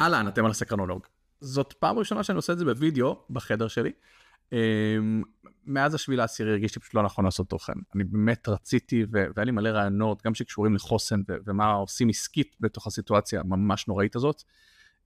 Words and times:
אהלן, 0.00 0.28
אתם 0.28 0.44
על 0.44 0.50
הסקרנולוג. 0.50 1.06
זאת 1.40 1.72
פעם 1.72 1.98
ראשונה 1.98 2.24
שאני 2.24 2.36
עושה 2.36 2.52
את 2.52 2.58
זה 2.58 2.64
בווידאו 2.64 3.24
בחדר 3.30 3.68
שלי. 3.68 3.92
אמ, 4.52 5.22
מאז 5.64 5.94
השביעי 5.94 6.16
לעשירי 6.16 6.50
הרגישתי 6.50 6.80
פשוט 6.80 6.94
לא 6.94 7.02
נכון 7.02 7.24
לעשות 7.24 7.48
תוכן. 7.48 7.72
אני 7.94 8.04
באמת 8.04 8.48
רציתי 8.48 9.04
והיה 9.10 9.44
לי 9.44 9.50
מלא 9.50 9.68
רעיונות, 9.68 10.22
גם 10.24 10.34
שקשורים 10.34 10.74
לחוסן 10.74 11.20
ומה 11.46 11.72
עושים 11.72 12.08
עסקית 12.08 12.56
בתוך 12.60 12.86
הסיטואציה 12.86 13.40
הממש 13.40 13.88
נוראית 13.88 14.16
הזאת. 14.16 14.42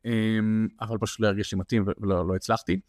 אמ, 0.04 0.68
אבל 0.80 0.98
פשוט 0.98 1.20
לא 1.20 1.26
הרגיש 1.26 1.52
לי 1.52 1.58
מתאים 1.58 1.84
ולא 2.00 2.28
לא 2.28 2.34
הצלחתי. 2.34 2.80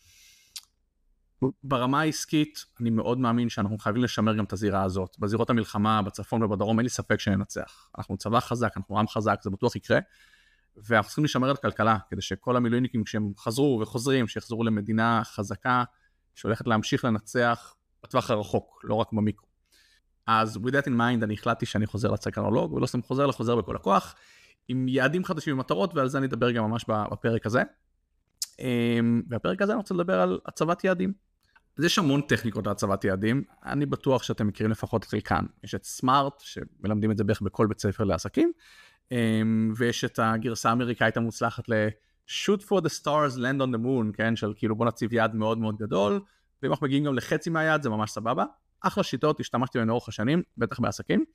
ברמה 1.64 2.02
העסקית 2.02 2.66
אני 2.80 2.90
מאוד 2.90 3.18
מאמין 3.18 3.50
שאנחנו 3.50 3.78
חייבים 3.78 4.04
לשמר 4.04 4.36
גם 4.36 4.44
את 4.44 4.54
הזירה 4.54 4.84
הזאת. 4.84 5.16
בזירות 5.20 5.50
המלחמה 5.50 6.02
בצפון 6.02 6.44
ובדרום 6.44 6.80
אין 6.80 6.84
לי 6.84 6.90
ספק 6.90 7.20
שננצח. 7.20 7.90
אנחנו 7.98 8.18
צבא 8.18 8.40
חזק, 8.40 8.74
אנחנו 8.78 9.00
עם 9.00 9.08
חזק, 9.08 9.40
זה 9.44 9.50
בטוח 9.50 9.76
יקרה. 9.76 10.00
ואנחנו 10.78 11.08
צריכים 11.08 11.24
לשמר 11.24 11.52
את 11.52 11.58
הכלכלה, 11.58 11.98
כדי 12.10 12.22
שכל 12.22 12.58
המילואיניקים 12.58 13.04
כשהם 13.04 13.32
חזרו 13.38 13.80
וחוזרים, 13.82 14.28
שיחזרו 14.28 14.64
למדינה 14.64 15.22
חזקה, 15.24 15.84
שהולכת 16.36 16.68
להמשיך 16.68 17.06
לנצח 17.06 17.76
בטווח 18.04 18.32
הרחוק, 18.32 18.82
לא 18.84 18.96
רק 18.96 19.14
במיקרו. 19.14 19.48
אז 20.28 20.58
with 20.58 20.70
that 20.70 20.86
in 20.86 20.98
mind 21.00 21.24
אני 21.24 21.34
החלטתי 21.34 21.66
שאני 21.66 21.86
חוזר 21.86 22.12
לצקרנולוג, 22.12 22.74
ולא 22.74 22.86
סתם 22.86 23.02
חוזר, 23.02 23.26
אלא 23.26 23.32
חוזר 23.32 23.56
בכל 23.56 23.76
הכוח, 23.76 24.16
עם 24.68 24.88
יעדים 24.88 25.26
חדשים 25.26 25.56
ומטרות, 25.56 25.96
ועל 25.96 26.08
זה 26.08 26.18
אני 26.18 26.28
אדבר 26.28 26.52
גם 26.52 26.64
ממש 26.64 26.86
בפרק 27.12 27.46
הזה. 27.46 27.64
אמ, 28.60 29.22
והפרק 29.30 29.62
הזה 29.62 29.72
אני 29.72 29.78
רוצה 29.78 29.94
לדבר 29.94 30.22
על 30.22 30.40
הצבת 30.46 30.84
יעדים. 30.84 31.14
אז 31.78 31.84
יש 31.84 32.00
המון 32.00 32.22
טכניקות 32.22 32.68
להצבת 32.68 33.04
יעדים, 33.04 33.44
אני 33.66 33.86
בטוח 33.86 34.24
שאתם 34.24 34.48
מכירים 34.48 34.72
לפחות 34.72 35.04
את 35.04 35.08
חלקן. 35.08 35.46
יש 35.64 35.76
את 35.76 35.84
סמארט, 35.84 36.34
שמלמדים 36.40 37.12
את 37.12 37.18
זה 37.18 37.24
בערך 37.24 37.42
בכל 37.42 37.68
בית 37.68 37.80
ספר 37.80 38.04
לעסקים, 38.04 38.52
ויש 39.76 40.06
את 40.06 40.20
הגרסה 40.24 40.70
האמריקאית 40.70 41.18
המוצלחת 41.18 41.70
ל- 41.70 41.88
shoot 42.28 42.62
for 42.62 42.82
the 42.82 42.90
stars 42.90 43.38
land 43.38 43.62
on 43.62 43.76
the 43.76 43.80
moon 43.86 44.18
כן? 44.18 44.36
של 44.36 44.54
כאילו 44.56 44.76
בוא 44.76 44.86
נציב 44.86 45.14
יעד 45.14 45.36
מאוד 45.36 45.58
מאוד 45.58 45.78
גדול 45.78 46.22
ואם 46.64 46.72
אנחנו 46.72 46.88
מגיעים 46.88 47.04
גם 47.04 47.16
לחצי 47.16 47.50
מהיעד 47.50 47.82
זה 47.82 47.90
ממש 47.90 48.12
סבבה. 48.12 48.46
אחלה 48.82 49.04
שיטות 49.04 49.40
השתמשתי 49.40 49.78
בהן 49.78 49.88
לאורך 49.88 50.10
השנים 50.10 50.44
בטח 50.58 50.80
בעסקים. 50.80 51.26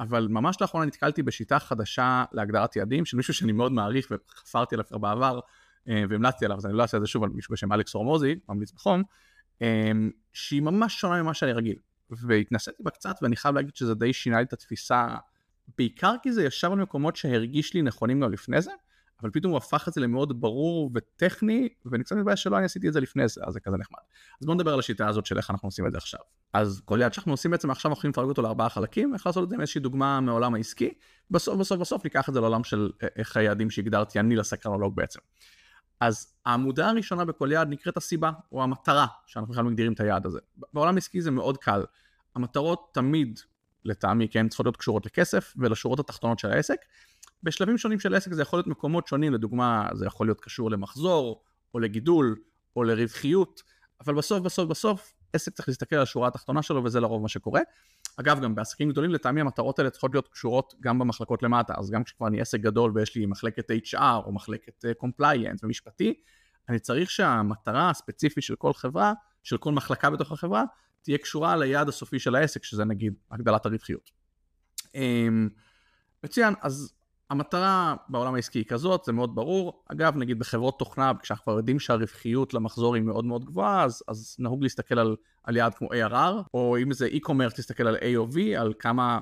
אבל 0.00 0.28
ממש 0.30 0.56
לאחרונה 0.60 0.86
נתקלתי 0.86 1.22
בשיטה 1.22 1.58
חדשה 1.58 2.24
להגדרת 2.32 2.76
יעדים 2.76 3.04
של 3.04 3.16
מישהו 3.16 3.34
שאני 3.34 3.52
מאוד 3.52 3.72
מעריך 3.72 4.10
וחפרתי 4.10 4.74
עליו 4.74 4.84
כבר 4.86 4.98
בעבר 4.98 5.40
אה, 5.88 6.04
והמלצתי 6.08 6.44
עליו 6.44 6.56
אז 6.56 6.66
אני 6.66 6.74
לא 6.74 6.82
אעשה 6.82 6.96
את 6.96 7.02
זה 7.02 7.08
שוב 7.08 7.24
על 7.24 7.30
מישהו 7.30 7.52
בשם 7.52 7.72
אלכס 7.72 7.94
הורמוזי 7.94 8.34
ממליץ 8.48 8.72
בחום 8.72 9.02
אה, 9.62 9.92
שהיא 10.32 10.62
ממש 10.62 11.00
שונה 11.00 11.22
ממה 11.22 11.34
שאני 11.34 11.52
רגיל. 11.52 11.76
והתנסיתי 12.10 12.82
בה 12.82 12.90
קצת 12.90 13.16
ואני 13.22 13.36
חייב 13.36 13.54
להגיד 13.54 13.76
שזה 13.76 13.94
די 13.94 14.12
שינה 14.12 14.36
לי 14.36 14.42
את 14.42 14.52
התפיסה 14.52 15.06
בעיקר 15.78 16.14
כי 16.22 16.32
זה 16.32 16.44
ישב 16.44 16.72
על 16.72 16.78
מקומות 16.78 17.16
שהרגיש 17.16 17.74
לי 17.74 17.82
נכונים 17.82 18.20
גם 18.20 18.32
לפני 18.32 18.62
זה, 18.62 18.70
אבל 19.22 19.30
פתאום 19.30 19.50
הוא 19.50 19.58
הפך 19.58 19.88
את 19.88 19.92
זה 19.92 20.00
למאוד 20.00 20.40
ברור 20.40 20.90
וטכני, 20.94 21.68
ואני 21.86 22.04
קצת 22.04 22.16
מתבייש 22.16 22.42
שלא 22.42 22.56
אני 22.56 22.64
עשיתי 22.64 22.88
את 22.88 22.92
זה 22.92 23.00
לפני 23.00 23.28
זה, 23.28 23.40
אז 23.46 23.52
זה 23.52 23.60
כזה 23.60 23.76
נחמד. 23.76 23.98
אז 24.40 24.46
בואו 24.46 24.54
נדבר 24.54 24.72
על 24.72 24.78
השיטה 24.78 25.08
הזאת 25.08 25.26
של 25.26 25.36
איך 25.36 25.50
אנחנו 25.50 25.68
עושים 25.68 25.86
את 25.86 25.92
זה 25.92 25.98
עכשיו. 25.98 26.20
אז 26.52 26.82
כל 26.84 26.98
יעד 27.00 27.12
שאנחנו 27.12 27.32
עושים 27.32 27.50
בעצם 27.50 27.70
עכשיו 27.70 27.90
אנחנו 27.90 27.98
יכולים 28.00 28.12
לפרק 28.12 28.28
אותו 28.28 28.42
לארבעה 28.42 28.68
חלקים, 28.68 29.14
איך 29.14 29.26
לעשות 29.26 29.44
את 29.44 29.48
זה 29.48 29.54
עם 29.54 29.60
איזושהי 29.60 29.80
דוגמה 29.80 30.20
מעולם 30.20 30.54
העסקי, 30.54 30.90
בסוף 31.30 31.58
בסוף 31.58 31.80
בסוף 31.80 32.04
ניקח 32.04 32.28
את 32.28 32.34
זה 32.34 32.40
לעולם 32.40 32.64
של 32.64 32.90
אה, 33.02 33.08
איך 33.16 33.36
היעדים 33.36 33.70
שהגדרתי 33.70 34.20
אני 34.20 34.36
לסקרנולוג 34.36 34.96
בעצם. 34.96 35.20
אז 36.00 36.34
העמודה 36.46 36.88
הראשונה 36.88 37.24
בכל 37.24 37.48
יעד 37.52 37.68
נקראת 37.68 37.96
הסיבה, 37.96 38.30
או 38.52 38.62
המטרה 38.62 39.06
שאנחנו 39.26 39.52
בכלל 39.52 39.64
מגדירים 39.64 39.92
את 39.92 40.00
היעד 40.00 40.26
הזה. 40.26 40.38
בעולם 40.72 40.96
עסקי 40.96 41.20
זה 41.20 41.30
מאוד 41.30 41.58
קל. 41.58 41.84
המטרות 42.34 42.90
תמיד 42.94 43.40
לטעמי 43.84 44.28
כן 44.28 44.48
צריכות 44.48 44.66
להיות 44.66 44.76
קשורות 44.76 45.06
לכסף 45.06 45.54
ולשורות 45.56 46.00
התחתונות 46.00 46.38
של 46.38 46.50
העסק. 46.50 46.76
בשלבים 47.42 47.78
שונים 47.78 48.00
של 48.00 48.14
עסק 48.14 48.32
זה 48.32 48.42
יכול 48.42 48.56
להיות 48.58 48.66
מקומות 48.66 49.06
שונים, 49.06 49.34
לדוגמה 49.34 49.88
זה 49.94 50.06
יכול 50.06 50.26
להיות 50.26 50.40
קשור 50.40 50.70
למחזור, 50.70 51.42
או 51.74 51.78
לגידול, 51.78 52.36
או 52.76 52.84
לרווחיות, 52.84 53.62
אבל 54.06 54.14
בסוף 54.14 54.40
בסוף 54.40 54.68
בסוף 54.68 55.12
עסק 55.32 55.52
צריך 55.52 55.68
להסתכל 55.68 55.96
על 55.96 56.02
השורה 56.02 56.28
התחתונה 56.28 56.62
שלו 56.62 56.84
וזה 56.84 57.00
לרוב 57.00 57.22
מה 57.22 57.28
שקורה. 57.28 57.60
אגב 58.20 58.40
גם 58.40 58.54
בעסקים 58.54 58.90
גדולים 58.90 59.10
לטעמי 59.10 59.40
המטרות 59.40 59.78
האלה 59.78 59.90
צריכות 59.90 60.14
להיות 60.14 60.28
קשורות 60.28 60.74
גם 60.80 60.98
במחלקות 60.98 61.42
למטה, 61.42 61.74
אז 61.76 61.90
גם 61.90 62.04
כשכבר 62.04 62.26
אני 62.26 62.40
עסק 62.40 62.60
גדול 62.60 62.92
ויש 62.94 63.16
לי 63.16 63.26
מחלקת 63.26 63.70
HR 63.70 64.26
או 64.26 64.32
מחלקת 64.32 64.84
אה, 64.84 64.92
ומשפטי, 65.62 66.14
אני 66.68 66.78
צריך 66.78 67.10
שהמטרה 67.10 67.90
הספציפית 67.90 68.44
של 68.44 68.56
כל 68.56 68.72
חברה, 68.72 69.12
של 69.42 69.56
כל 69.56 69.72
מחלקה 69.72 70.10
בתוך 70.10 70.32
החברה, 70.32 70.64
תהיה 71.02 71.18
קשורה 71.18 71.56
ליעד 71.56 71.88
הסופי 71.88 72.18
של 72.18 72.34
העסק, 72.34 72.64
שזה 72.64 72.84
נגיד 72.84 73.14
הגדלת 73.30 73.66
הרווחיות. 73.66 74.10
אמ, 74.94 75.48
מצוין, 76.24 76.54
אז 76.62 76.92
המטרה 77.30 77.94
בעולם 78.08 78.34
העסקי 78.34 78.58
היא 78.58 78.64
כזאת, 78.64 79.04
זה 79.04 79.12
מאוד 79.12 79.34
ברור. 79.34 79.84
אגב, 79.92 80.16
נגיד 80.16 80.38
בחברות 80.38 80.78
תוכנה, 80.78 81.12
כשאנחנו 81.22 81.44
כבר 81.44 81.56
יודעים 81.56 81.80
שהרווחיות 81.80 82.54
למחזור 82.54 82.94
היא 82.94 83.02
מאוד 83.02 83.24
מאוד 83.24 83.44
גבוהה, 83.44 83.84
אז, 83.84 84.02
אז 84.08 84.36
נהוג 84.38 84.62
להסתכל 84.62 84.98
על, 84.98 85.16
על 85.44 85.56
יעד 85.56 85.74
כמו 85.74 85.88
ARR, 85.88 86.42
או 86.54 86.76
אם 86.82 86.92
זה 86.92 87.08
e-commerce, 87.08 87.56
תסתכל 87.56 87.86
על 87.86 87.96
AOV, 87.96 88.38
על 88.58 88.72
כמה 88.78 89.18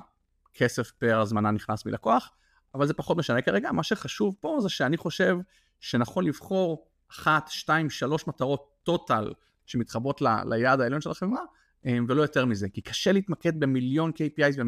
כסף 0.53 0.91
פר 0.91 1.19
הזמנה 1.19 1.51
נכנס 1.51 1.85
מלקוח, 1.85 2.31
אבל 2.75 2.87
זה 2.87 2.93
פחות 2.93 3.17
משנה 3.17 3.41
כרגע. 3.41 3.71
מה 3.71 3.83
שחשוב 3.83 4.35
פה 4.39 4.57
זה 4.61 4.69
שאני 4.69 4.97
חושב 4.97 5.37
שנכון 5.79 6.25
לבחור 6.25 6.87
אחת, 7.11 7.47
שתיים, 7.47 7.89
שלוש 7.89 8.27
מטרות 8.27 8.69
טוטל 8.83 9.33
שמתחברות 9.69 10.21
ל, 10.21 10.27
ליעד 10.45 10.81
העליון 10.81 11.01
של 11.01 11.11
החברה, 11.11 11.41
אמ, 11.85 12.05
ולא 12.07 12.21
יותר 12.21 12.45
מזה, 12.45 12.69
כי 12.69 12.81
קשה 12.81 13.11
להתמקד 13.11 13.59
במיליון 13.59 14.11
KPIs 14.11 14.61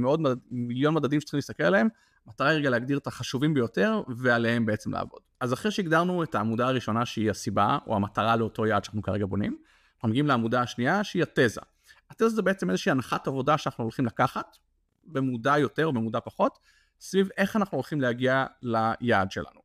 ומיליון 0.51 0.93
מדדים 0.93 1.21
שצריכים 1.21 1.37
להסתכל 1.37 1.63
עליהם, 1.63 1.87
מטרה 2.27 2.49
היא 2.49 2.57
רגע 2.57 2.69
להגדיר 2.69 2.97
את 2.97 3.07
החשובים 3.07 3.53
ביותר 3.53 4.01
ועליהם 4.17 4.65
בעצם 4.65 4.91
לעבוד. 4.91 5.21
אז 5.39 5.53
אחרי 5.53 5.71
שהגדרנו 5.71 6.23
את 6.23 6.35
העמודה 6.35 6.67
הראשונה 6.67 7.05
שהיא 7.05 7.31
הסיבה 7.31 7.77
או 7.87 7.95
המטרה 7.95 8.35
לאותו 8.35 8.65
יעד 8.65 8.83
שאנחנו 8.83 9.01
כרגע 9.01 9.25
בונים, 9.25 9.57
אנחנו 9.95 10.09
מגיעים 10.09 10.27
לעמודה 10.27 10.61
השנייה 10.61 11.03
שהיא 11.03 11.23
התזה. 11.23 11.61
התזה 12.09 12.29
זה 12.29 12.41
בעצם 12.41 12.69
איזושהי 12.69 12.91
הנחת 12.91 13.27
עבודה 13.27 13.57
שאנחנו 13.57 13.83
הולכים 13.83 14.05
לקחת, 14.05 14.57
במודע 15.03 15.57
יותר 15.57 15.85
או 15.85 15.93
במודע 15.93 16.19
פחות, 16.19 16.59
סביב 16.99 17.29
איך 17.37 17.55
אנחנו 17.55 17.75
הולכים 17.75 18.01
להגיע 18.01 18.45
ליעד 18.61 19.31
שלנו. 19.31 19.61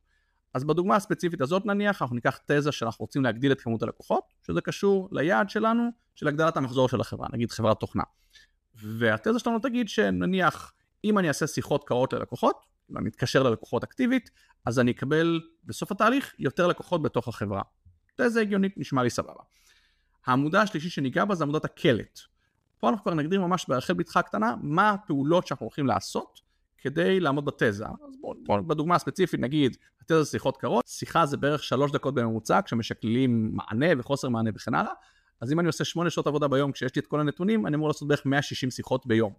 אז 0.53 0.63
בדוגמה 0.63 0.95
הספציפית 0.95 1.41
הזאת 1.41 1.65
נניח 1.65 2.01
אנחנו 2.01 2.15
ניקח 2.15 2.39
תזה 2.45 2.71
שאנחנו 2.71 3.03
רוצים 3.03 3.23
להגדיל 3.23 3.51
את 3.51 3.61
כמות 3.61 3.83
הלקוחות, 3.83 4.33
שזה 4.47 4.61
קשור 4.61 5.09
ליעד 5.11 5.49
שלנו 5.49 5.89
של 6.15 6.27
הגדלת 6.27 6.57
המחזור 6.57 6.89
של 6.89 7.01
החברה, 7.01 7.27
נגיד 7.33 7.51
חברת 7.51 7.79
תוכנה. 7.79 8.03
והתזה 8.75 9.39
שלנו 9.39 9.59
תגיד 9.59 9.89
שנניח 9.89 10.73
אם 11.03 11.17
אני 11.17 11.27
אעשה 11.27 11.47
שיחות 11.47 11.83
קרות 11.83 12.13
ללקוחות, 12.13 12.65
אם 12.91 12.97
אני 12.97 13.09
אתקשר 13.09 13.43
ללקוחות 13.43 13.83
אקטיבית, 13.83 14.29
אז 14.65 14.79
אני 14.79 14.91
אקבל 14.91 15.41
בסוף 15.63 15.91
התהליך 15.91 16.33
יותר 16.39 16.67
לקוחות 16.67 17.01
בתוך 17.01 17.27
החברה. 17.27 17.61
תזה 18.15 18.41
הגיונית, 18.41 18.77
נשמע 18.77 19.03
לי 19.03 19.09
סבבה. 19.09 19.43
העמודה 20.25 20.61
השלישית 20.61 20.91
שניגע 20.91 21.25
בה 21.25 21.35
זה 21.35 21.43
עמודת 21.43 21.65
הקלט. 21.65 22.19
פה 22.79 22.89
אנחנו 22.89 23.03
כבר 23.03 23.13
נגדיר 23.13 23.41
ממש 23.41 23.65
ברחל 23.67 23.93
בתך 23.93 24.17
הקטנה 24.17 24.55
מה 24.61 24.89
הפעולות 24.89 25.47
שאנחנו 25.47 25.65
הולכים 25.65 25.87
לעשות 25.87 26.41
כדי 26.77 27.19
לעמוד 27.19 27.45
בתזה. 27.45 27.85
אז 27.85 28.17
בואו 28.21 28.33
בוא, 28.45 28.59
בדוגמה 28.59 28.95
הספציפית 28.95 29.39
נגיד, 29.39 29.77
התזה 30.01 30.23
זה 30.23 30.29
שיחות 30.29 30.57
קרות, 30.57 30.87
שיחה 30.87 31.25
זה 31.25 31.37
בערך 31.37 31.63
שלוש 31.63 31.91
דקות 31.91 32.13
בממוצע 32.13 32.59
כשמשקללים 32.65 33.51
מענה 33.53 33.87
וחוסר 33.97 34.29
מענה 34.29 34.49
וכן 34.55 34.73
הלאה, 34.73 34.93
אז 35.41 35.51
אם 35.51 35.59
אני 35.59 35.67
עושה 35.67 35.83
שמונה 35.83 36.09
שעות 36.09 36.27
עבודה 36.27 36.47
ביום 36.47 36.71
כשיש 36.71 36.95
לי 36.95 36.99
את 36.99 37.07
כל 37.07 37.19
הנתונים, 37.19 37.67
אני 37.67 37.75
אמור 37.75 37.87
לעשות 37.87 38.07
בערך 38.07 38.25
160 38.25 38.71
שיחות 38.71 39.05
ביום. 39.05 39.33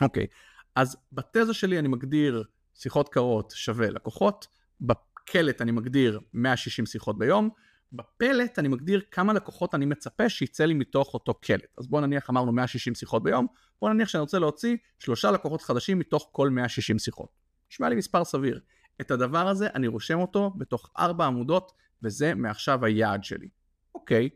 אוקיי, 0.00 0.26
אז 0.74 0.96
בתזה 1.12 1.54
שלי 1.54 1.78
אני 1.78 1.88
מגדיר 1.88 2.44
שיחות 2.74 3.08
קרות 3.08 3.52
שווה 3.56 3.90
לקוחות, 3.90 4.46
בקלט 4.80 5.62
אני 5.62 5.70
מגדיר 5.70 6.20
160 6.34 6.86
שיחות 6.86 7.18
ביום, 7.18 7.50
בפלט 7.92 8.58
אני 8.58 8.68
מגדיר 8.68 9.00
כמה 9.10 9.32
לקוחות 9.32 9.74
אני 9.74 9.86
מצפה 9.86 10.28
שיצא 10.28 10.64
לי 10.64 10.74
מתוך 10.74 11.14
אותו 11.14 11.34
קלט. 11.34 11.74
אז 11.78 11.86
בואו 11.86 12.00
נניח 12.00 12.30
אמרנו 12.30 12.52
160 12.52 12.94
שיחות 12.94 13.22
ביום, 13.22 13.46
בואו 13.80 13.92
נניח 13.92 14.08
שאני 14.08 14.20
רוצה 14.20 14.38
להוציא 14.38 14.76
שלושה 14.98 15.30
לקוחות 15.30 15.62
חדשים 15.62 15.98
מתוך 15.98 16.28
כל 16.32 16.50
160 16.50 16.98
שיחות. 16.98 17.28
נשמע 17.70 17.88
לי 17.88 17.96
מספר 17.96 18.24
סביר. 18.24 18.60
את 19.00 19.10
הדבר 19.10 19.48
הזה 19.48 19.68
אני 19.74 19.86
רושם 19.86 20.18
אותו 20.18 20.50
בתוך 20.50 20.90
ארבע 20.98 21.26
עמודות, 21.26 21.72
וזה 22.02 22.34
מעכשיו 22.34 22.84
היעד 22.84 23.24
שלי. 23.24 23.48
אוקיי, 23.94 24.28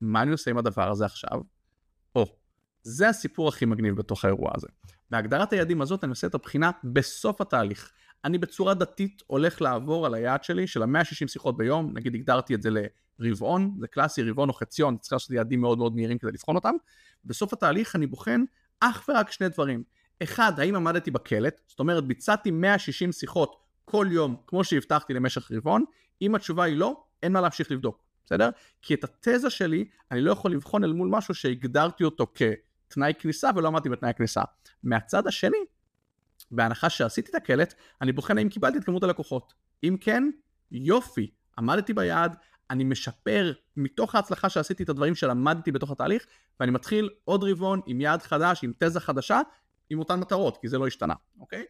מה 0.00 0.22
אני 0.22 0.30
עושה 0.30 0.50
עם 0.50 0.58
הדבר 0.58 0.90
הזה 0.90 1.04
עכשיו? 1.04 1.40
או, 2.14 2.36
זה 2.82 3.08
הסיפור 3.08 3.48
הכי 3.48 3.64
מגניב 3.64 3.96
בתוך 3.96 4.24
האירוע 4.24 4.50
הזה. 4.54 4.66
בהגדרת 5.10 5.52
היעדים 5.52 5.82
הזאת 5.82 6.04
אני 6.04 6.10
עושה 6.10 6.26
את 6.26 6.34
הבחינה 6.34 6.70
בסוף 6.84 7.40
התהליך. 7.40 7.92
אני 8.24 8.38
בצורה 8.38 8.74
דתית 8.74 9.22
הולך 9.26 9.62
לעבור 9.62 10.06
על 10.06 10.14
היעד 10.14 10.44
שלי 10.44 10.66
של 10.66 10.82
ה-160 10.82 11.28
שיחות 11.28 11.56
ביום, 11.56 11.90
נגיד 11.94 12.14
הגדרתי 12.14 12.54
את 12.54 12.62
זה 12.62 12.70
לרבעון, 13.18 13.76
זה 13.80 13.86
קלאסי 13.86 14.22
רבעון 14.22 14.48
או 14.48 14.54
חציון, 14.54 14.96
צריך 14.96 15.12
לעשות 15.12 15.30
יעדים 15.30 15.60
מאוד 15.60 15.78
מאוד 15.78 15.94
מהירים 15.94 16.18
כדי 16.18 16.32
לבחון 16.32 16.56
אותם. 16.56 16.74
בסוף 17.24 17.52
התהליך 17.52 17.96
אני 17.96 18.06
בוחן 18.06 18.44
אך 18.80 19.08
ורק 19.08 19.30
שני 19.30 19.48
דברים. 19.48 19.82
אחד, 20.22 20.60
האם 20.60 20.74
עמדתי 20.74 21.10
בקלט, 21.10 21.60
זאת 21.66 21.80
אומרת 21.80 22.04
ביצעתי 22.04 22.50
160 22.50 23.12
שיחות 23.12 23.56
כל 23.84 24.06
יום 24.10 24.36
כמו 24.46 24.64
שהבטחתי 24.64 25.14
למשך 25.14 25.52
רבעון, 25.52 25.84
אם 26.22 26.34
התשובה 26.34 26.64
היא 26.64 26.76
לא, 26.76 27.04
אין 27.22 27.32
מה 27.32 27.40
להמשיך 27.40 27.70
לבדוק, 27.70 28.02
בסדר? 28.24 28.50
כי 28.82 28.94
את 28.94 29.04
התזה 29.04 29.50
שלי 29.50 29.84
אני 30.10 30.20
לא 30.20 30.32
יכול 30.32 30.52
לבחון 30.52 30.84
אל 30.84 30.92
מול 30.92 31.08
משהו 31.08 31.34
שהגדרתי 31.34 32.04
אותו 32.04 32.26
כתנאי 32.34 33.12
כניסה 33.18 33.50
ולא 33.56 33.68
עמדתי 33.68 33.88
בתנאי 33.88 34.10
הכניסה. 34.10 34.42
מהצד 34.82 35.26
השני, 35.26 35.56
בהנחה 36.52 36.90
שעשיתי 36.90 37.30
את 37.30 37.34
הקלט, 37.34 37.74
אני 38.00 38.12
בוחן 38.12 38.38
האם 38.38 38.48
קיבלתי 38.48 38.78
את 38.78 38.84
כמות 38.84 39.02
הלקוחות. 39.02 39.54
אם 39.84 39.96
כן, 40.00 40.30
יופי, 40.70 41.30
עמדתי 41.58 41.92
ביעד, 41.92 42.36
אני 42.70 42.84
משפר 42.84 43.52
מתוך 43.76 44.14
ההצלחה 44.14 44.48
שעשיתי 44.48 44.82
את 44.82 44.88
הדברים 44.88 45.14
שלמדתי 45.14 45.72
בתוך 45.72 45.90
התהליך, 45.90 46.26
ואני 46.60 46.70
מתחיל 46.70 47.10
עוד 47.24 47.44
רבעון 47.44 47.80
עם 47.86 48.00
יעד 48.00 48.22
חדש, 48.22 48.64
עם 48.64 48.72
תזה 48.78 49.00
חדשה, 49.00 49.40
עם 49.90 49.98
אותן 49.98 50.20
מטרות, 50.20 50.58
כי 50.60 50.68
זה 50.68 50.78
לא 50.78 50.86
השתנה, 50.86 51.14
אוקיי? 51.40 51.64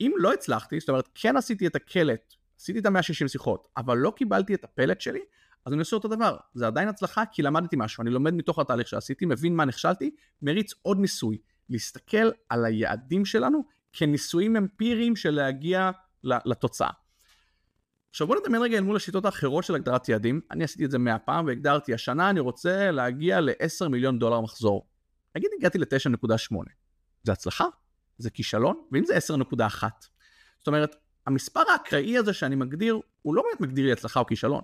אם 0.00 0.12
לא 0.16 0.32
הצלחתי, 0.32 0.80
זאת 0.80 0.88
אומרת, 0.88 1.08
כן 1.14 1.36
עשיתי 1.36 1.66
את 1.66 1.76
הקלט, 1.76 2.34
עשיתי 2.60 2.78
את 2.78 2.86
ה-160 2.86 3.28
שיחות, 3.28 3.68
אבל 3.76 3.98
לא 3.98 4.12
קיבלתי 4.16 4.54
את 4.54 4.64
הפלט 4.64 5.00
שלי, 5.00 5.20
אז 5.64 5.72
אני 5.72 5.80
עושה 5.80 5.96
אותו 5.96 6.08
דבר. 6.08 6.36
זה 6.54 6.66
עדיין 6.66 6.88
הצלחה 6.88 7.26
כי 7.32 7.42
למדתי 7.42 7.76
משהו, 7.78 8.02
אני 8.02 8.10
לומד 8.10 8.34
מתוך 8.34 8.58
התהליך 8.58 8.88
שעשיתי, 8.88 9.26
מבין 9.26 9.56
מה 9.56 9.64
נכשלתי, 9.64 10.10
מריץ 10.42 10.72
עוד 10.82 10.98
ניסוי. 10.98 11.38
להסתכל 11.68 12.30
על 12.48 12.64
היעדים 12.64 13.24
שלנו 13.24 13.64
כניסויים 13.96 14.56
אמפיריים 14.56 15.16
של 15.16 15.30
להגיע 15.30 15.90
לתוצאה. 16.24 16.90
עכשיו 18.10 18.26
בוא 18.26 18.36
נדמיין 18.36 18.62
רגע 18.62 18.76
אל 18.76 18.82
מול 18.82 18.96
השיטות 18.96 19.24
האחרות 19.24 19.64
של 19.64 19.74
הגדרת 19.74 20.08
יעדים, 20.08 20.40
אני 20.50 20.64
עשיתי 20.64 20.84
את 20.84 20.90
זה 20.90 20.98
100 20.98 21.18
פעם 21.18 21.46
והגדרתי 21.46 21.94
השנה 21.94 22.30
אני 22.30 22.40
רוצה 22.40 22.90
להגיע 22.90 23.40
ל-10 23.40 23.88
מיליון 23.88 24.18
דולר 24.18 24.40
מחזור. 24.40 24.86
נגיד 25.36 25.50
הגעתי 25.58 25.78
ל-9.8, 25.78 26.56
זה 27.22 27.32
הצלחה? 27.32 27.64
זה 28.18 28.30
כישלון? 28.30 28.86
ואם 28.92 29.04
זה 29.04 29.16
10.1? 29.16 29.84
זאת 30.58 30.66
אומרת, 30.66 30.96
המספר 31.26 31.60
האקראי 31.72 32.18
הזה 32.18 32.32
שאני 32.32 32.56
מגדיר, 32.56 33.00
הוא 33.22 33.34
לא 33.34 33.42
באמת 33.42 33.60
מגדיר 33.60 33.86
לי 33.86 33.92
הצלחה 33.92 34.20
או 34.20 34.26
כישלון. 34.26 34.62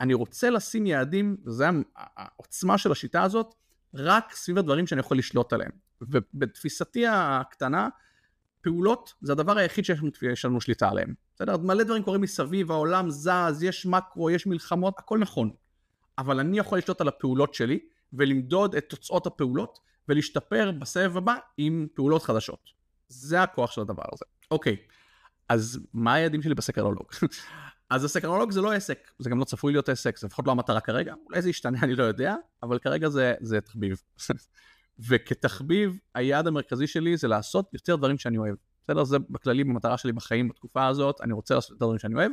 אני 0.00 0.14
רוצה 0.14 0.50
לשים 0.50 0.86
יעדים, 0.86 1.36
וזו 1.46 1.64
העוצמה 1.96 2.78
של 2.78 2.92
השיטה 2.92 3.22
הזאת, 3.22 3.54
רק 3.94 4.32
סביב 4.32 4.58
הדברים 4.58 4.86
שאני 4.86 5.00
יכול 5.00 5.18
לשלוט 5.18 5.52
עליהם. 5.52 5.70
ובתפיסתי 6.00 7.06
הקטנה, 7.06 7.88
פעולות 8.60 9.14
זה 9.20 9.32
הדבר 9.32 9.58
היחיד 9.58 9.84
שיש 9.84 10.44
לנו 10.44 10.60
שליטה 10.60 10.88
עליהם. 10.88 11.14
בסדר? 11.34 11.56
מלא 11.56 11.84
דברים 11.84 12.02
קורים 12.02 12.20
מסביב, 12.20 12.70
העולם 12.70 13.10
זז, 13.10 13.62
יש 13.62 13.86
מקרו, 13.86 14.30
יש 14.30 14.46
מלחמות, 14.46 14.94
הכל 14.98 15.18
נכון. 15.18 15.50
אבל 16.18 16.40
אני 16.40 16.58
יכול 16.58 16.78
לשלוט 16.78 17.00
על 17.00 17.08
הפעולות 17.08 17.54
שלי, 17.54 17.78
ולמדוד 18.12 18.74
את 18.74 18.84
תוצאות 18.88 19.26
הפעולות, 19.26 19.78
ולהשתפר 20.08 20.72
בסבב 20.78 21.16
הבא 21.16 21.34
עם 21.56 21.86
פעולות 21.94 22.22
חדשות. 22.22 22.70
זה 23.08 23.42
הכוח 23.42 23.70
של 23.70 23.80
הדבר 23.80 24.02
הזה. 24.12 24.24
אוקיי, 24.50 24.76
אז 25.48 25.80
מה 25.94 26.14
היעדים 26.14 26.42
שלי 26.42 26.54
בסקרנולוג? 26.54 27.06
אז 27.90 28.04
הסקרנולוג 28.04 28.50
זה 28.50 28.60
לא 28.60 28.72
עסק, 28.72 29.10
זה 29.18 29.30
גם 29.30 29.38
לא 29.38 29.44
צפוי 29.44 29.72
להיות 29.72 29.88
עסק, 29.88 30.18
זה 30.18 30.26
לפחות 30.26 30.46
לא 30.46 30.52
המטרה 30.52 30.80
כרגע, 30.80 31.14
אולי 31.26 31.42
זה 31.42 31.50
ישתנה, 31.50 31.78
אני 31.84 31.94
לא 31.94 32.04
יודע, 32.04 32.34
אבל 32.62 32.78
כרגע 32.78 33.08
זה, 33.08 33.34
זה 33.40 33.60
תחביב. 33.60 34.02
וכתחביב, 35.08 35.98
היעד 36.14 36.46
המרכזי 36.46 36.86
שלי 36.86 37.16
זה 37.16 37.28
לעשות 37.28 37.70
יותר 37.72 37.96
דברים 37.96 38.18
שאני 38.18 38.38
אוהב. 38.38 38.54
בסדר? 38.84 39.04
זה 39.04 39.18
בכללי 39.30 39.64
במטרה 39.64 39.98
שלי 39.98 40.12
בחיים 40.12 40.48
בתקופה 40.48 40.86
הזאת, 40.86 41.20
אני 41.20 41.32
רוצה 41.32 41.54
לעשות 41.54 41.70
יותר 41.70 41.84
דברים 41.84 41.98
שאני 41.98 42.14
אוהב, 42.14 42.32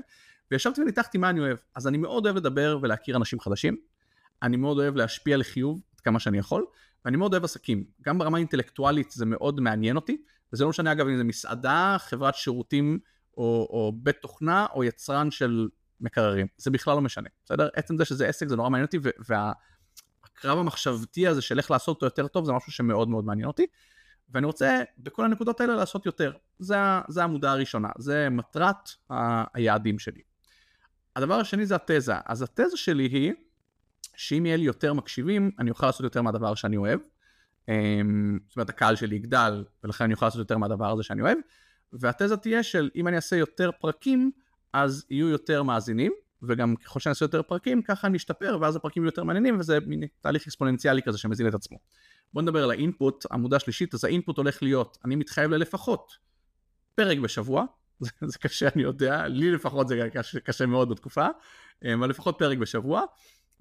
וישבתי 0.51 0.81
וניתחתי 0.81 1.17
מה 1.17 1.29
אני 1.29 1.39
אוהב. 1.39 1.57
אז 1.75 1.87
אני 1.87 1.97
מאוד 1.97 2.25
אוהב 2.25 2.37
לדבר 2.37 2.79
ולהכיר 2.81 3.17
אנשים 3.17 3.39
חדשים, 3.39 3.77
אני 4.43 4.57
מאוד 4.57 4.77
אוהב 4.77 4.95
להשפיע 4.95 5.37
לחיוב 5.37 5.81
עד 5.93 5.99
כמה 5.99 6.19
שאני 6.19 6.37
יכול, 6.37 6.65
ואני 7.05 7.17
מאוד 7.17 7.33
אוהב 7.33 7.43
עסקים. 7.43 7.83
גם 8.01 8.17
ברמה 8.17 8.37
אינטלקטואלית 8.37 9.11
זה 9.11 9.25
מאוד 9.25 9.59
מעניין 9.59 9.95
אותי, 9.95 10.17
וזה 10.53 10.63
לא 10.63 10.69
משנה 10.69 10.91
אגב 10.91 11.07
אם 11.07 11.17
זה 11.17 11.23
מסעדה, 11.23 11.95
חברת 11.99 12.35
שירותים 12.35 12.99
או, 13.37 13.67
או 13.69 13.93
בית 13.95 14.15
תוכנה 14.21 14.65
או 14.73 14.83
יצרן 14.83 15.31
של 15.31 15.67
מקררים, 16.01 16.47
זה 16.57 16.71
בכלל 16.71 16.95
לא 16.95 17.01
משנה, 17.01 17.29
בסדר? 17.45 17.69
עצם 17.75 17.97
זה 17.97 18.05
שזה 18.05 18.27
עסק 18.27 18.47
זה 18.47 18.55
נורא 18.55 18.69
מעניין 18.69 18.85
אותי, 18.85 18.99
והקרב 20.37 20.57
המחשבתי 20.57 21.27
הזה 21.27 21.41
של 21.41 21.57
איך 21.57 21.71
לעשות 21.71 21.95
אותו 21.95 22.05
יותר 22.05 22.27
טוב 22.27 22.45
זה 22.45 22.51
משהו 22.51 22.71
שמאוד 22.71 23.09
מאוד 23.09 23.25
מעניין 23.25 23.47
אותי. 23.47 23.65
ואני 24.29 24.45
רוצה 24.45 24.83
בכל 24.97 25.25
הנקודות 25.25 25.61
האלה 25.61 25.75
לעשות 25.75 26.05
יותר. 26.05 26.31
זה, 26.59 26.75
זה 27.07 27.21
העמודה 27.21 27.51
הראשונה, 27.51 27.89
זה 27.97 28.29
מטרת 28.29 28.89
היעדים 29.53 29.99
שלי. 29.99 30.21
הדבר 31.15 31.33
השני 31.33 31.65
זה 31.65 31.75
התזה. 31.75 32.13
אז 32.25 32.41
התזה 32.41 32.77
שלי 32.77 33.03
היא 33.03 33.33
שאם 34.15 34.45
יהיה 34.45 34.57
לי 34.57 34.63
יותר 34.63 34.93
מקשיבים, 34.93 35.51
אני 35.59 35.69
אוכל 35.69 35.85
לעשות 35.85 36.03
יותר 36.03 36.21
מהדבר 36.21 36.55
שאני 36.55 36.77
אוהב. 36.77 36.99
אמ, 37.69 38.39
זאת 38.47 38.55
אומרת, 38.55 38.69
הקהל 38.69 38.95
שלי 38.95 39.15
יגדל, 39.15 39.65
ולכן 39.83 40.03
אני 40.03 40.13
אוכל 40.13 40.25
לעשות 40.25 40.39
יותר 40.39 40.57
מהדבר 40.57 40.91
הזה 40.91 41.03
שאני 41.03 41.21
אוהב. 41.21 41.37
והתזה 41.93 42.37
תהיה 42.37 42.63
של 42.63 42.89
אם 42.95 43.07
אני 43.07 43.15
אעשה 43.15 43.35
יותר 43.35 43.69
פרקים, 43.79 44.31
אז 44.73 45.05
יהיו 45.09 45.27
יותר 45.27 45.63
מאזינים, 45.63 46.11
וגם 46.43 46.75
ככל 46.75 46.99
שאני 46.99 47.09
אעשה 47.11 47.25
יותר 47.25 47.41
פרקים, 47.41 47.81
ככה 47.81 48.07
אני 48.07 48.17
אשתפר, 48.17 48.57
ואז 48.61 48.75
הפרקים 48.75 49.05
יותר 49.05 49.23
מעניינים, 49.23 49.59
וזה 49.59 49.79
מין 49.85 50.03
תהליך 50.21 50.47
אקספוננציאלי 50.47 51.01
כזה 51.01 51.17
שמזין 51.17 51.47
את 51.47 51.53
עצמו. 51.53 51.77
בוא 52.33 52.41
נדבר 52.41 52.63
על 52.63 52.71
האינפוט, 52.71 53.25
עמודה 53.31 53.59
שלישית, 53.59 53.93
אז 53.93 54.03
האינפוט 54.03 54.37
הולך 54.37 54.63
להיות, 54.63 54.97
אני 55.05 55.15
מתחייב 55.15 55.51
ללפחות 55.51 56.11
פרק 56.95 57.17
בשבוע, 57.17 57.65
זה, 57.99 58.09
זה 58.25 58.39
קשה 58.39 58.67
אני 58.75 58.83
יודע, 58.83 59.27
לי 59.27 59.51
לפחות 59.51 59.87
זה 59.87 60.09
קשה, 60.13 60.39
קשה 60.39 60.65
מאוד 60.65 60.89
בתקופה, 60.89 61.27
אה, 61.85 61.93
אבל 61.93 62.09
לפחות 62.09 62.35
פרק 62.39 62.57
בשבוע, 62.57 63.01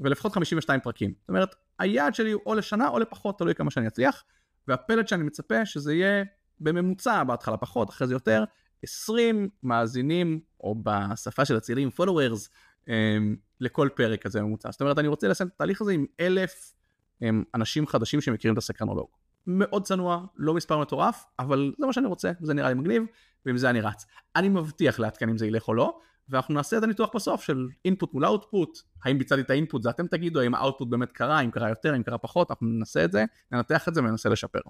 ולפחות 0.01 0.33
52 0.33 0.81
פרקים. 0.81 1.15
זאת 1.21 1.29
אומרת, 1.29 1.55
היעד 1.79 2.15
שלי 2.15 2.33
הוא 2.33 2.43
או 2.47 2.55
לשנה 2.55 2.89
או 2.89 2.99
לפחות, 2.99 3.39
תלוי 3.39 3.55
כמה 3.55 3.71
שאני 3.71 3.87
אצליח, 3.87 4.25
והפלט 4.69 5.09
שאני 5.09 5.23
מצפה 5.23 5.67
שזה 5.67 5.95
יהיה 5.95 6.25
בממוצע, 6.61 7.25
בהתחלה 7.25 7.57
פחות, 7.57 7.91
אחרי 7.91 8.07
זה 8.07 8.15
יותר, 8.15 8.45
20 8.87 9.49
מאזינים, 9.63 10.41
או 10.61 10.75
בשפה 10.83 11.45
של 11.45 11.57
הצעירים 11.57 11.91
followers, 12.01 12.49
אה, 12.89 13.19
לכל 13.61 13.89
פרק 13.95 14.23
כזה 14.23 14.43
ממוצע. 14.43 14.71
זאת 14.71 14.81
אומרת, 14.81 14.99
אני 14.99 15.09
רוצה 15.09 15.29
לסיים 15.29 15.49
את 15.49 15.55
התהליך 15.55 15.81
הזה 15.81 15.93
עם 15.93 16.07
אלף 16.21 16.75
הם 17.21 17.45
אנשים 17.55 17.87
חדשים 17.87 18.21
שמכירים 18.21 18.53
את 18.53 18.59
הסקרנולוג. 18.59 19.09
מאוד 19.47 19.83
צנוע, 19.85 20.25
לא 20.37 20.55
מספר 20.55 20.79
מטורף, 20.79 21.25
אבל 21.39 21.73
זה 21.79 21.87
מה 21.87 21.93
שאני 21.93 22.07
רוצה, 22.07 22.33
זה 22.41 22.55
נראה 22.55 22.69
לי 22.69 22.75
מגניב, 22.75 23.03
ועם 23.47 23.57
זה 23.57 23.71
אני 23.71 23.81
רץ. 23.81 24.07
אני 24.37 24.49
מבטיח 24.49 24.99
לעדכן 24.99 25.29
אם 25.29 25.39
זה 25.39 25.47
ילך 25.47 25.69
או 25.69 25.75
לא, 25.75 25.99
ואנחנו 26.29 26.55
נעשה 26.55 26.79
את 26.79 26.83
הניתוח 26.83 27.11
בסוף 27.15 27.43
של 27.43 27.69
input 27.85 28.15
מול 28.15 28.25
output, 28.25 28.79
האם 29.05 29.19
ביצעתי 29.19 29.41
את 29.41 29.51
ה 29.51 29.56
input 29.56 29.83
זה 29.83 29.91
אתם 29.91 30.07
תגידו, 30.07 30.41
האם 30.41 30.55
ה 30.55 30.60
output 30.60 30.89
באמת 30.89 31.13
קרה, 31.13 31.41
אם 31.41 31.51
קרה 31.51 31.69
יותר, 31.69 31.97
אם 31.97 32.03
קרה 32.03 32.19
פחות, 32.19 32.51
אנחנו 32.51 32.67
ננסה 32.67 33.05
את 33.05 33.13
זה, 33.13 33.25
ננתח 33.53 33.89
את 33.89 33.95
זה 33.95 34.01
וננסה 34.01 34.29
לשפר. 34.29 34.61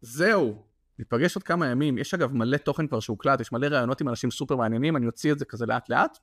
זהו, 0.00 0.62
ניפגש 0.98 1.36
עוד 1.36 1.42
כמה 1.42 1.66
ימים, 1.66 1.98
יש 1.98 2.14
אגב 2.14 2.34
מלא 2.34 2.56
תוכן 2.56 2.86
כבר 2.86 3.00
שהוקלט, 3.00 3.40
יש 3.40 3.52
מלא 3.52 3.66
רעיונות 3.66 4.00
עם 4.00 4.08
אנשים 4.08 4.30
סופר 4.30 4.56
מעניינים, 4.56 4.96
אני 4.96 5.06
אוציא 5.06 5.32
את 5.32 5.38
זה 5.38 5.44
כזה 5.44 5.66
לאט 5.66 5.88
לאט, 5.88 6.18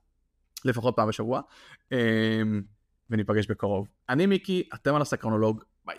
לפחות 0.66 0.96
פעם 0.96 1.08
בשבוע. 1.08 1.42
אמ, 1.92 2.62
וניפגש 3.10 3.48
בקרוב. 3.48 3.88
אני 4.10 4.26
מיקי, 4.26 4.70
אתם 4.74 4.96
על 4.96 5.02
הסקרנולוג, 5.02 5.64
ביי. 5.86 5.98